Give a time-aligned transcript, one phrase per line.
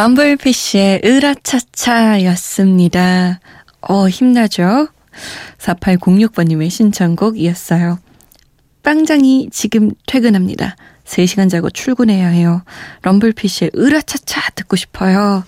[0.00, 2.24] 럼블피쉬의 으라차차였습니다.
[3.82, 4.88] 어, 힘나죠?
[5.58, 7.98] 4806번님의 신청곡이었어요.
[8.82, 10.76] 빵장이 지금 퇴근합니다.
[11.04, 12.62] 3시간 자고 출근해야 해요.
[13.02, 15.44] 럼블피쉬의 으라차차 듣고 싶어요.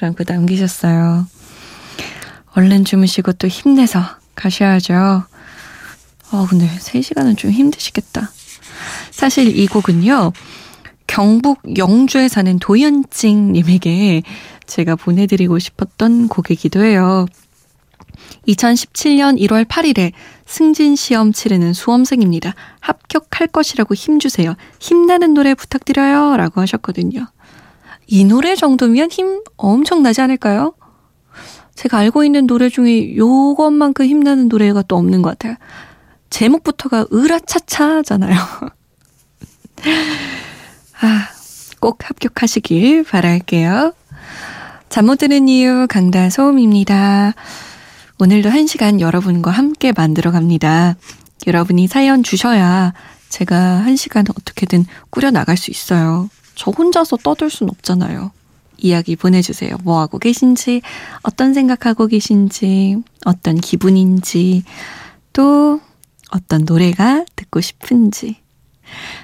[0.00, 1.26] 라고 남기셨어요.
[2.56, 5.24] 얼른 주무시고 또 힘내서 가셔야죠.
[6.30, 8.30] 어, 근데 3시간은 좀 힘드시겠다.
[9.12, 10.34] 사실 이 곡은요,
[11.08, 14.22] 경북 영주에 사는 도현찡 님에게
[14.66, 17.26] 제가 보내드리고 싶었던 곡이기도 해요.
[18.46, 20.12] 2017년 1월 8일에
[20.46, 22.54] 승진 시험 치르는 수험생입니다.
[22.80, 24.54] 합격할 것이라고 힘주세요.
[24.78, 26.36] 힘나는 노래 부탁드려요.
[26.36, 27.26] 라고 하셨거든요.
[28.06, 30.74] 이 노래 정도면 힘 엄청 나지 않을까요?
[31.74, 35.56] 제가 알고 있는 노래 중에 요것만큼 힘나는 노래가 또 없는 것 같아요.
[36.30, 38.36] 제목부터가 으라차차잖아요.
[41.00, 41.28] 아,
[41.80, 43.94] 꼭 합격하시길 바랄게요.
[44.88, 47.34] 잠 못 드는 이유 강다솜입니다.
[48.18, 50.96] 오늘도 한 시간 여러분과 함께 만들어 갑니다.
[51.46, 52.94] 여러분이 사연 주셔야
[53.28, 56.28] 제가 한 시간 어떻게든 꾸려 나갈 수 있어요.
[56.54, 58.32] 저 혼자서 떠들 순 없잖아요.
[58.78, 59.76] 이야기 보내주세요.
[59.84, 60.82] 뭐 하고 계신지,
[61.22, 64.62] 어떤 생각하고 계신지, 어떤 기분인지,
[65.32, 65.80] 또
[66.30, 68.36] 어떤 노래가 듣고 싶은지.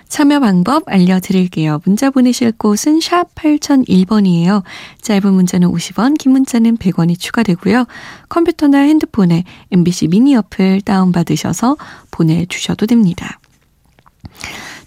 [0.09, 1.81] 참여 방법 알려드릴게요.
[1.85, 4.63] 문자 보내실 곳은 샵 8001번이에요.
[5.03, 7.87] 짧은 문자는 50원, 긴 문자는 100원이 추가되고요.
[8.29, 11.77] 컴퓨터나 핸드폰에 MBC 미니 어플 다운받으셔서
[12.11, 13.41] 보내주셔도 됩니다.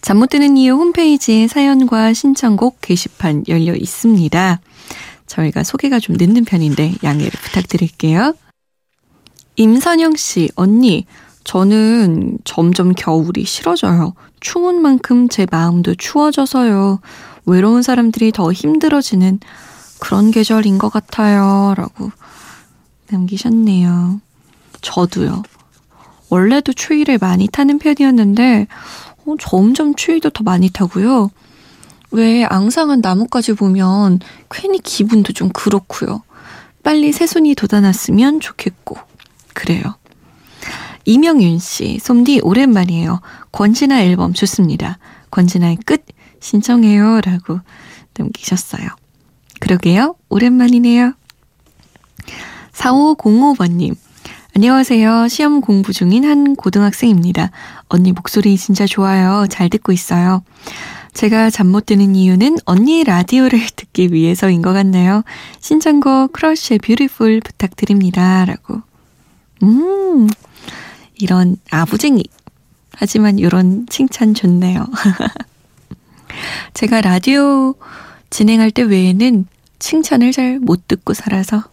[0.01, 4.61] 잠 못 드는 이유 홈페이지에 사연과 신청곡 게시판 열려 있습니다.
[5.25, 8.33] 저희가 소개가 좀 늦는 편인데 양해를 부탁드릴게요.
[9.57, 11.05] 임선영 씨, 언니,
[11.44, 14.13] 저는 점점 겨울이 싫어져요.
[14.39, 16.99] 추운 만큼 제 마음도 추워져서요.
[17.45, 19.39] 외로운 사람들이 더 힘들어지는
[19.99, 21.73] 그런 계절인 것 같아요.
[21.75, 22.11] 라고
[23.09, 24.21] 남기셨네요.
[24.81, 25.43] 저도요.
[26.29, 28.67] 원래도 추위를 많이 타는 편이었는데,
[29.25, 31.31] 어, 점점 추위도 더 많이 타고요.
[32.11, 36.21] 왜 앙상한 나뭇가지 보면 괜히 기분도 좀 그렇고요.
[36.83, 38.97] 빨리 새순이 돋아났으면 좋겠고,
[39.53, 39.95] 그래요.
[41.12, 43.22] 이명윤 씨, 솜디 오랜만이에요.
[43.53, 45.00] 권진아 앨범 좋습니다.
[45.31, 46.03] 권진아의 끝
[46.41, 47.22] 신청해요.
[47.22, 47.62] 라고
[48.18, 48.90] 남기셨어요.
[49.62, 50.16] 그러게요.
[50.28, 51.13] 오랜만이네요.
[52.73, 53.95] 4505번님.
[54.53, 55.29] 안녕하세요.
[55.29, 57.51] 시험 공부 중인 한 고등학생입니다.
[57.88, 59.47] 언니 목소리 진짜 좋아요.
[59.50, 60.44] 잘 듣고 있어요.
[61.13, 65.24] 제가 잠 못 드는 이유는 언니의 라디오를 듣기 위해서인 것 같네요.
[65.62, 68.44] 신청곡 크러쉬의 Beautiful 부탁드립니다.
[68.44, 68.81] 라고.
[69.63, 70.28] 음,
[71.19, 72.23] 이런 아부쟁이.
[72.94, 74.85] 하지만 이런 칭찬 좋네요.
[76.73, 77.75] 제가 라디오
[78.29, 79.45] 진행할 때 외에는
[79.79, 81.63] 칭찬을 잘 못 듣고 살아서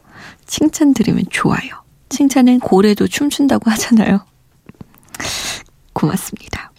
[0.47, 1.71] 칭찬 들으면 좋아요.
[2.11, 4.25] 칭찬은 고래도 춤춘다고 하잖아요.
[5.93, 6.71] 고맙습니다.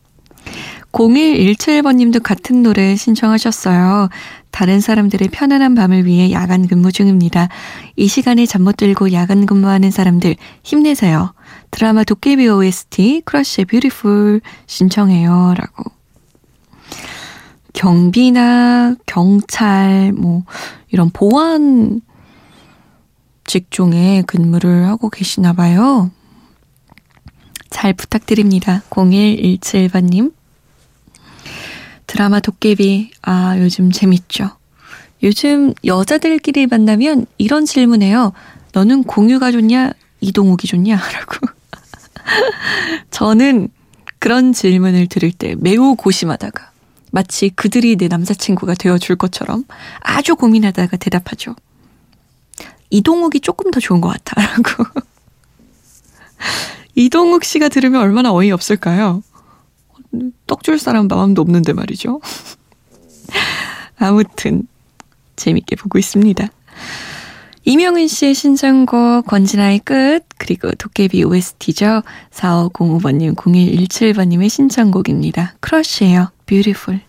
[0.92, 4.10] 0117번님도 같은 노래 신청하셨어요.
[4.52, 7.50] 다른 사람들의 편안한 밤을 위해 야간 근무 중입니다.
[7.98, 11.34] 이 시간에 잠 못 들고 야간 근무하는 사람들 힘내세요.
[11.72, 15.54] 드라마 도깨비 OST 크러쉬의 Beautiful 신청해요.
[15.58, 15.92] 라고.
[17.74, 20.44] 경비나 경찰, 뭐,
[20.90, 22.02] 이런 보안
[23.46, 26.10] 직종에 근무를 하고 계시나 봐요.
[27.70, 28.82] 잘 부탁드립니다.
[28.90, 30.34] 0117번님.
[32.08, 34.52] 드라마 도깨비, 아, 요즘 재밌죠.
[35.24, 38.32] 요즘 여자들끼리 만나면 이런 질문해요.
[38.74, 39.92] 너는 공유가 좋냐?
[40.26, 40.96] 이동욱이 좋냐?
[41.14, 41.48] 라고.
[43.12, 43.70] 저는
[44.20, 46.72] 그런 질문을 들을 때 매우 고심하다가
[47.12, 49.64] 마치 그들이 내 남자친구가 되어줄 것처럼
[50.00, 51.56] 아주 고민하다가 대답하죠.
[52.90, 54.42] 이동욱이 조금 더 좋은 것 같아.
[54.42, 54.84] 라고.
[56.96, 59.22] 이동욱 씨가 들으면 얼마나 어이없을까요?
[60.48, 62.22] 떡줄 사람 마음도 없는데 말이죠.
[63.98, 64.68] 아무튼
[65.36, 66.48] 재밌게 보고 있습니다.
[67.68, 72.04] 이명은 씨의 신청곡 권진아의 끝 그리고 도깨비 OST죠.
[72.32, 75.56] 4505번님 0117번님의 신청곡입니다.
[75.62, 76.30] 크러쉬예요.
[76.46, 77.02] 뷰티풀.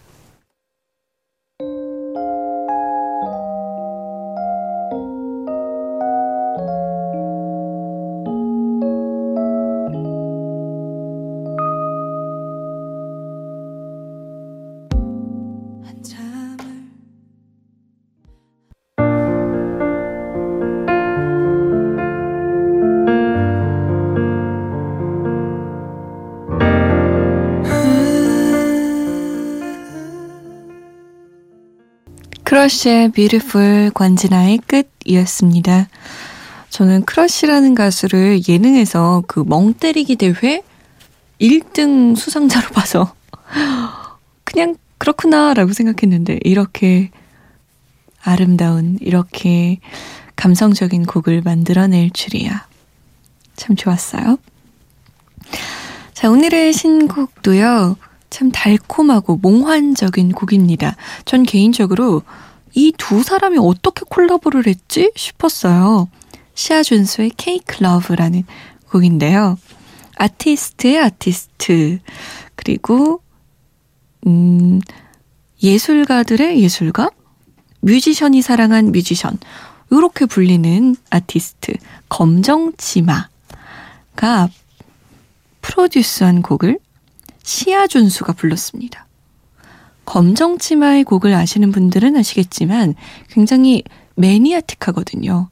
[32.67, 35.89] 크러쉬의 Beautiful 권진아의 끝이었습니다.
[36.69, 40.63] 저는 크러쉬라는 가수를 예능에서 그 멍 때리기 대회
[41.41, 43.15] 1등 수상자로 봐서
[44.43, 47.13] 그냥 그렇구나라고 생각했는데 이렇게
[48.21, 49.79] 아름다운 이렇게
[50.35, 52.67] 감성적인 곡을 만들어낼 줄이야.
[53.55, 54.39] 참 좋았어요.
[56.15, 57.97] 자, 오늘의 신곡도요.
[58.31, 60.97] 참 달콤하고 몽환적인 곡입니다.
[61.25, 62.23] 전 개인적으로
[62.77, 66.09] 이 두 사람이 어떻게 콜라보를 했지 싶었어요.
[66.55, 68.45] 시아 준수의 Cake Love라는
[68.91, 69.59] 곡인데요.
[70.17, 71.99] 아티스트의 아티스트,
[72.55, 73.23] 그리고,
[74.27, 74.81] 음,
[75.63, 77.11] 예술가들의 예술가?
[77.81, 79.39] 뮤지션이 사랑한 뮤지션.
[79.91, 81.75] 이렇게 불리는 아티스트,
[82.09, 83.29] 검정치마가
[85.63, 86.79] 프로듀스한 곡을
[87.43, 89.06] 시아 준수가 불렀습니다.
[90.07, 92.95] 검정 치마의 곡을 아시는 분들은 아시겠지만
[93.29, 93.83] 굉장히
[94.15, 95.49] 매니아틱하거든요.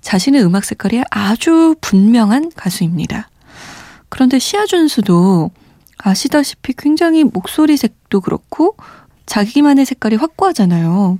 [0.00, 3.28] 자신의 음악 색깔이 아주 분명한 가수입니다.
[4.08, 5.50] 그런데 시아준수도
[5.98, 8.76] 아시다시피 굉장히 목소리 색도 그렇고
[9.26, 11.18] 자기만의 색깔이 확고하잖아요.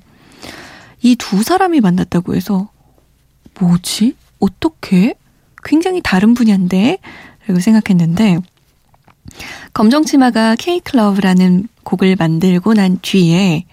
[1.03, 2.71] 이 두 사람이 만났다고 해서
[3.61, 4.17] 뭐지?
[4.39, 5.15] 어떻게?
[5.65, 6.99] 굉장히 다른 분야인데?
[7.47, 8.39] 라고 생각했는데
[9.75, 13.65] 검정치마가 케이클러브라는 곡을 만들고 난 뒤에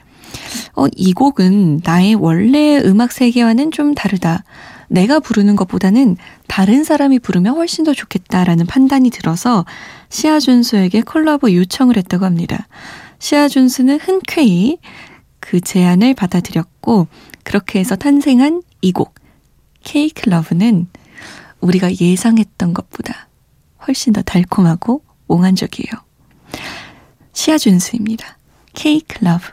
[0.76, 4.44] 어, 이 곡은 나의 원래 음악 세계와는 좀 다르다.
[4.88, 6.16] 내가 부르는 것보다는
[6.48, 9.66] 다른 사람이 부르면 훨씬 더 좋겠다라는 판단이 들어서
[10.10, 12.68] 시아 준수에게 콜라보 요청을 했다고 합니다.
[13.20, 14.78] 시아 준수는 흔쾌히
[15.40, 17.08] 그 제안을 받아들였고
[17.44, 19.16] 그렇게 해서 탄생한 이 곡
[19.84, 20.88] Cake Love는
[21.62, 23.28] 우리가 예상했던 것보다
[23.88, 26.06] 훨씬 더 달콤하고 몽환적이에요.
[27.36, 28.38] 시아준수입니다.
[29.22, 29.52] Love.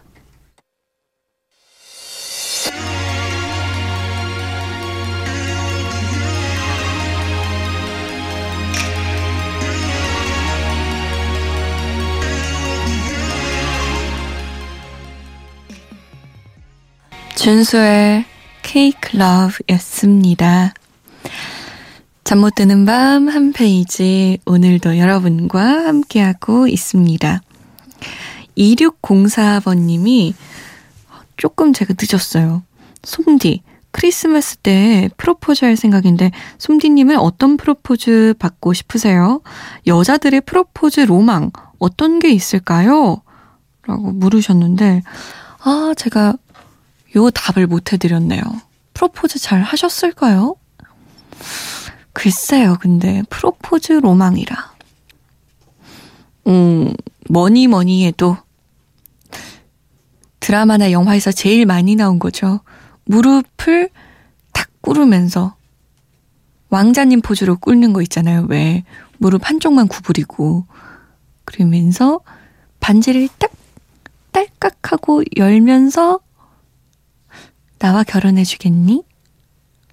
[17.37, 18.25] 준수의
[18.63, 20.75] Cake Love였습니다.
[22.25, 27.43] 잠 못 드는 밤 한 페이지 오늘도 여러분과 함께하고 있습니다.
[28.57, 30.35] 2604번님이
[31.37, 32.63] 조금 제가 늦었어요.
[33.03, 39.43] 솜디, 크리스마스 때 프로포즈 할 생각인데 솜디님은 어떤 프로포즈 받고 싶으세요?
[39.87, 43.23] 여자들의 프로포즈 로망 어떤 게 있을까요?
[43.87, 45.03] 라고 물으셨는데
[45.65, 46.35] 아 제가
[47.17, 48.43] 요 답을 못 해드렸네요.
[48.95, 50.57] 프로포즈 잘 하셨을까요?
[52.13, 54.72] 글쎄요, 근데 프로포즈 로망이라.
[56.47, 56.93] 음,
[57.29, 58.37] 뭐니 뭐니 해도
[60.41, 62.61] 드라마나 영화에서 제일 많이 나온 거죠.
[63.05, 63.91] 무릎을
[64.53, 65.55] 탁 꿇으면서
[66.69, 68.47] 왕자님 포즈로 꿇는 거 있잖아요.
[68.49, 68.85] 왜
[69.19, 70.67] 무릎 한쪽만 구부리고
[71.45, 72.21] 그러면서
[72.81, 73.53] 반지를 딱
[74.33, 76.21] 딸깍하고 열면서
[77.79, 79.05] 나와 결혼해 주겠니?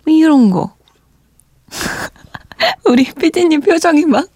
[0.06, 0.76] 뭐 이런 거.
[2.86, 4.28] 우리 피디님 표정이 막,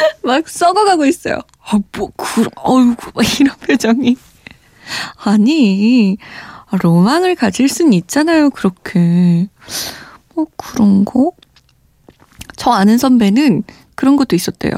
[0.22, 1.40] 막 썩어가고 있어요.
[1.64, 4.16] 아, 뭐, 그, 어이구, 막 이런 표정이.
[5.24, 6.16] 아니,
[6.70, 9.48] 로망을 가질 순 있잖아요, 그렇게.
[10.34, 11.32] 뭐, 그런 거?
[12.56, 14.72] 저 아는 선배는 그런 것도 있었대요.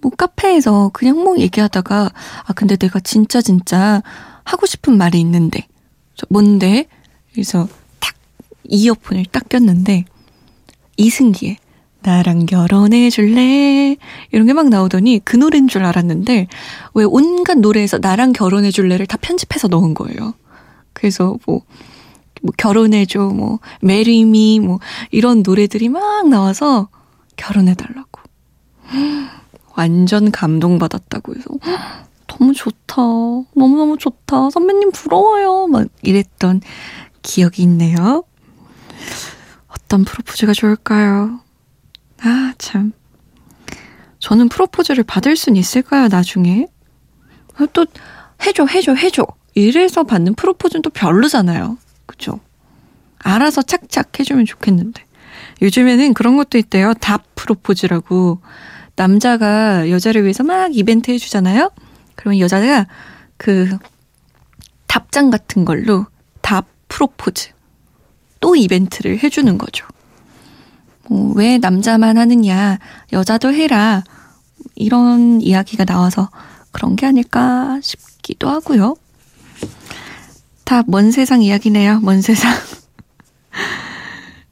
[0.00, 2.10] 뭐, 카페에서 그냥 뭐 얘기하다가,
[2.44, 4.02] 아, 근데 내가 진짜 진짜
[4.44, 5.66] 하고 싶은 말이 있는데.
[6.28, 6.86] 뭔데?
[7.32, 7.68] 그래서
[8.00, 8.14] 탁,
[8.64, 10.04] 이어폰을 딱 꼈는데,
[10.96, 11.58] 이승기의
[12.06, 13.96] 나랑 결혼해 줄래?
[14.32, 16.46] 이런 게 막 나오더니 그 노래인 줄 알았는데
[16.94, 20.34] 왜 온갖 노래에서 나랑 결혼해 줄래를 다 편집해서 넣은 거예요.
[20.92, 21.62] 그래서 뭐,
[22.42, 24.78] 뭐 결혼해줘, 뭐, marry me, 뭐,
[25.10, 26.88] 이런 노래들이 막 나와서
[27.36, 28.20] 결혼해달라고.
[29.74, 31.50] 완전 감동받았다고 해서.
[32.28, 33.02] 너무 좋다.
[33.54, 34.48] 너무너무 좋다.
[34.50, 35.66] 선배님 부러워요.
[35.66, 36.62] 막 이랬던
[37.22, 38.24] 기억이 있네요.
[39.68, 41.40] 어떤 프로포즈가 좋을까요?
[42.22, 42.92] 아, 참.
[44.18, 46.66] 저는 프로포즈를 받을 순 있을까요, 나중에?
[47.56, 47.86] 아, 또,
[48.44, 49.26] 해줘, 해줘, 해줘.
[49.54, 51.78] 이래서 받는 프로포즈는 또 별로잖아요.
[52.06, 52.40] 그죠?
[53.18, 55.02] 알아서 착착 해주면 좋겠는데.
[55.62, 56.94] 요즘에는 그런 것도 있대요.
[56.94, 58.40] 답 프로포즈라고.
[58.94, 61.70] 남자가 여자를 위해서 막 이벤트 해주잖아요?
[62.14, 62.86] 그러면 여자가
[63.36, 63.76] 그
[64.86, 66.06] 답장 같은 걸로
[66.40, 67.50] 답 프로포즈.
[68.40, 69.86] 또 이벤트를 해주는 거죠.
[71.08, 72.78] 뭐, 왜 남자만 하느냐,
[73.12, 74.02] 여자도 해라.
[74.74, 76.28] 이런 이야기가 나와서
[76.72, 78.96] 그런 게 아닐까 싶기도 하고요.
[80.64, 82.52] 다 먼 세상 이야기네요, 먼 세상.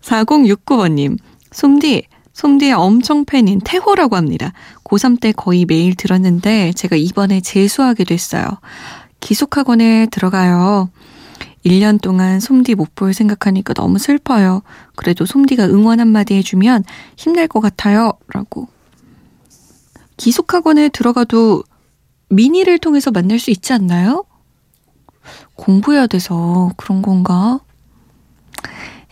[0.02, 1.18] 4069번님,
[1.50, 4.52] 솜디, 솜디의 엄청 팬인 태호라고 합니다.
[4.84, 8.44] 고3 때 거의 매일 들었는데 제가 이번에 재수하게 됐어요.
[9.20, 10.90] 기숙학원에 들어가요.
[11.64, 14.62] 1년 동안 솜디 못 볼 생각하니까 너무 슬퍼요.
[14.96, 16.84] 그래도 솜디가 응원 한마디 해주면
[17.16, 18.12] 힘낼 것 같아요.
[18.32, 18.68] 라고.
[20.16, 21.64] 기숙학원에 들어가도
[22.28, 24.24] 미니를 통해서 만날 수 있지 않나요?
[25.56, 27.60] 공부해야 돼서 그런 건가?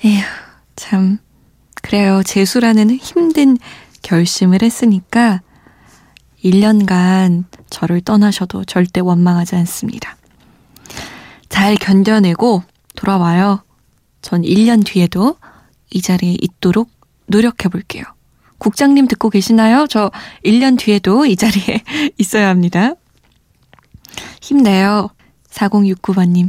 [0.04, 0.23] 에휴,
[0.76, 1.18] 참.
[1.82, 2.23] 그래요.
[2.23, 3.59] 재수라는 힘든
[4.02, 5.40] 결심을 했으니까
[6.44, 10.16] 1년간 저를 떠나셔도 절대 원망하지 않습니다.
[11.52, 12.62] 잘 견뎌내고
[12.97, 13.62] 돌아와요.
[14.23, 15.37] 전 1년 뒤에도
[15.90, 16.90] 이 자리에 있도록
[17.26, 18.04] 노력해 볼게요.
[18.56, 19.87] 국장님 듣고 계시나요?
[19.87, 20.11] 저
[20.47, 21.82] 1년 뒤에도 이 자리에
[22.16, 22.94] 있어야 합니다.
[24.40, 25.11] 힘내요.
[25.50, 26.49] 4069번님.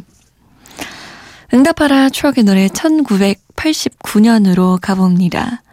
[1.54, 5.64] 응답하라 추억의 노래 1989년으로 가봅니다.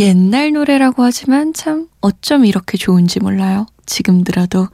[0.00, 3.66] 옛날 노래라고 하지만 참 어쩜 이렇게 좋은지 몰라요.
[3.84, 4.68] 지금 들어도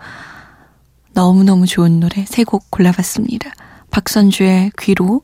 [1.15, 3.51] 너무너무 좋은 노래 세 곡 골라봤습니다.
[3.93, 5.23] 박선주의 귀로,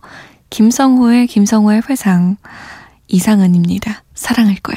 [0.50, 2.36] 김성호의 김성호의 회상,
[3.08, 4.04] 이상은입니다.
[4.14, 4.76] 사랑할 거야.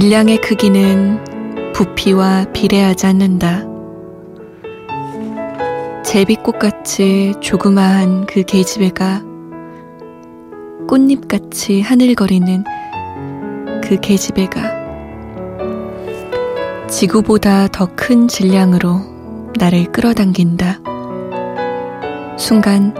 [0.00, 3.64] 질량의 크기는 부피와 비례하지 않는다.
[6.04, 9.24] 제비꽃같이 조그마한 그 계집애가
[10.86, 12.62] 꽃잎같이 하늘거리는
[13.82, 14.78] 그 계집애가
[16.88, 19.00] 지구보다 더 큰 질량으로
[19.58, 20.78] 나를 끌어당긴다.
[22.38, 22.94] 순간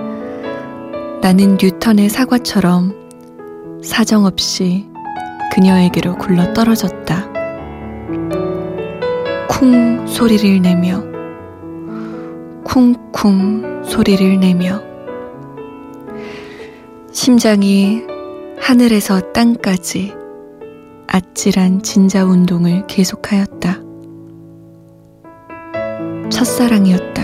[1.22, 2.92] 나는 뉴턴의 사과처럼
[3.84, 4.88] 사정없이
[5.58, 7.32] 그녀에게로 굴러 떨어졌다.
[9.48, 11.02] 쿵 소리를 내며
[12.62, 14.80] 쿵쿵 소리를 내며
[17.10, 18.04] 심장이
[18.60, 20.14] 하늘에서 땅까지
[21.08, 23.80] 아찔한 진자 운동을 계속하였다.
[26.30, 27.17] 첫사랑이었다.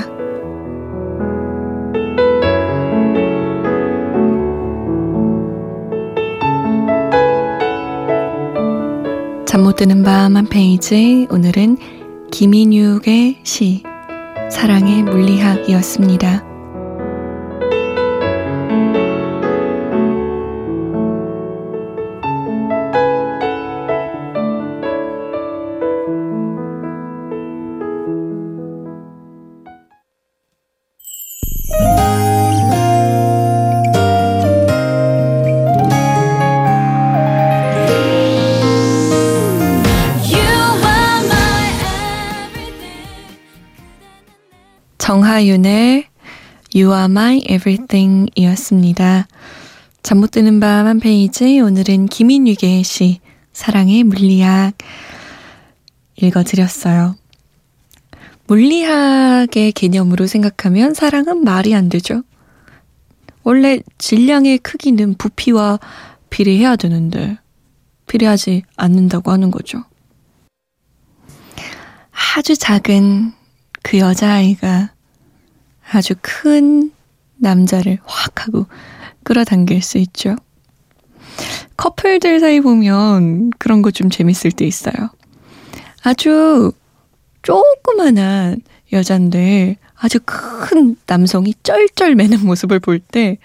[9.55, 11.77] 잠 못 드는 밤 한 페이지 오늘은
[12.33, 13.85] 김인육의 시
[14.51, 16.54] 사랑의 물리학이었습니다.
[46.75, 49.29] You are my everything 이었습니다.
[50.03, 53.21] 잠 못 드는 밤 한 페이지 오늘은 김인유의 시
[53.53, 54.75] 사랑의 물리학
[56.17, 57.17] 읽어드렸어요.
[58.47, 62.23] 물리학의 개념으로 생각하면 사랑은 말이 안 되죠.
[63.45, 65.79] 원래 질량의 크기는 부피와
[66.29, 67.39] 비례해야 되는데
[68.07, 69.85] 비례하지 않는다고 하는 거죠.
[72.37, 73.33] 아주 작은
[73.83, 74.94] 그 여자아이가
[75.93, 76.93] 아주 큰
[77.37, 78.67] 남자를 확 하고
[79.23, 80.37] 끌어당길 수 있죠.
[81.77, 84.95] 커플들 사이 보면 그런 거 좀 재밌을 때 있어요.
[86.03, 86.73] 아주
[87.43, 88.61] 조그만한
[88.93, 93.39] 여잔데 아주 큰 남성이 쩔쩔 매는 모습을 볼 때,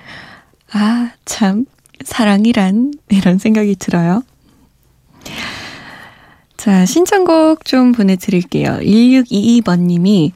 [0.72, 1.66] 아, 참,
[2.04, 4.24] 사랑이란, 이런 생각이 들어요.
[6.58, 8.80] 자, 신청곡 좀 보내드릴게요.
[8.82, 10.34] 1622번님이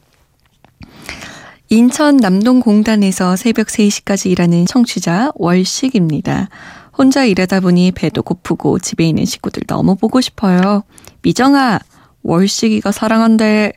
[1.73, 6.49] 인천 남동공단에서 새벽 3시까지 일하는 청취자 월식입니다.
[6.95, 10.83] 혼자 일하다 보니 배도 고프고 집에 있는 식구들 너무 보고 싶어요.
[11.23, 11.79] 미정아,
[12.21, 13.73] 월식이가 사랑한대.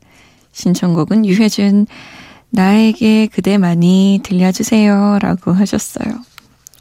[0.53, 1.87] 신청곡은 유해준,
[2.50, 5.19] 나에게 그대만이 들려주세요.
[5.23, 6.21] 라고 하셨어요.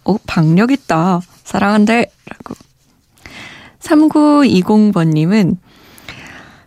[0.04, 1.22] 오, 박력있다.
[1.46, 2.12] 사랑한대.
[2.26, 2.56] 라고.
[3.80, 5.56] 3920번님은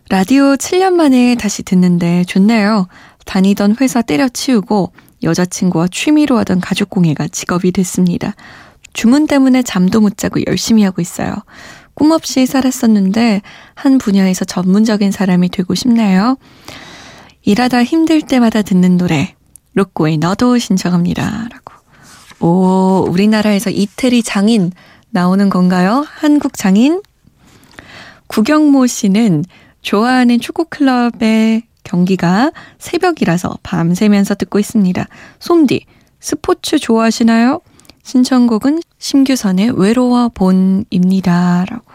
[0.09, 2.87] 라디오 7년 만에 다시 듣는데 좋네요.
[3.29, 8.33] 다니던 회사 때려치우고 여자친구와 취미로 하던 가족공예가 직업이 됐습니다.
[8.93, 11.35] 주문 때문에 잠도 못 자고 열심히 하고 있어요.
[11.93, 13.43] 꿈 없이 살았었는데
[13.75, 16.37] 한 분야에서 전문적인 사람이 되고 싶네요.
[17.43, 19.35] 일하다 힘들 때마다 듣는 노래
[19.73, 21.49] 로꼬의 너도 신청합니다.
[21.51, 21.73] 라고.
[22.43, 24.71] 오, 우리나라에서 이태리 장인
[25.11, 26.03] 나오는 건가요?
[26.09, 27.03] 한국 장인?
[28.25, 29.45] 구경모 씨는
[29.83, 35.07] 좋아하는 축구클럽의 경기가 새벽이라서 밤새면서 듣고 있습니다.
[35.39, 35.85] 솜디,
[36.19, 37.61] 스포츠 좋아하시나요?
[38.03, 41.65] 신청곡은 심규선의 외로워 본입니다.
[41.67, 41.85] 라고.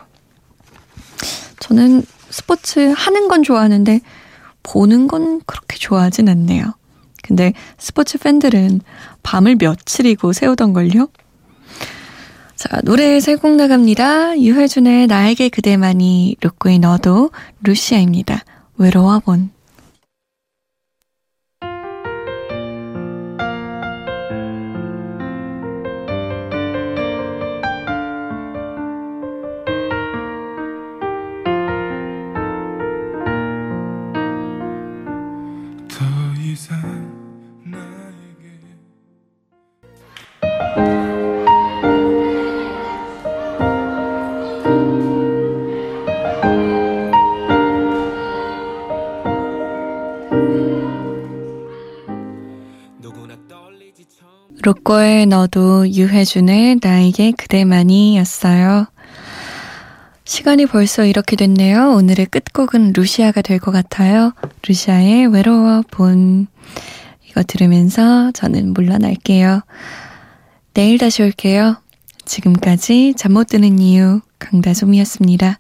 [1.60, 4.00] 저는 스포츠 하는 건 좋아하는데
[4.64, 6.74] 보는 건 그렇게 좋아하진 않네요.
[7.22, 8.80] 근데 스포츠 팬들은
[9.22, 11.08] 밤을 며칠이고 세우던 걸요?
[12.56, 14.38] 자, 노래 세 곡 나갑니다.
[14.40, 17.30] 유해준의 나에게 그대만이, 루꾸의 너도,
[17.62, 18.42] 루시아입니다.
[18.76, 19.53] 외로워 본.
[54.64, 58.86] 로꼬의 너도 유해준의 나에게 그대만이 였어요.
[60.24, 61.90] 시간이 벌써 이렇게 됐네요.
[61.90, 64.32] 오늘의 끝곡은 루시아가 될 것 같아요.
[64.66, 66.46] 루시아의 외로워 본
[67.28, 69.60] 이거 들으면서 저는 물러날게요.
[70.72, 71.76] 내일 다시 올게요.
[72.24, 75.58] 지금까지 잠 못 드는 이유 강다솜이었습니다.